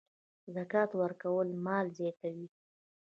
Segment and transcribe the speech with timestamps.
[0.55, 2.47] زکات ورکول مال زیاتوي.